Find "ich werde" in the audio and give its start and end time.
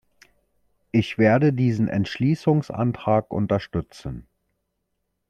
0.91-1.53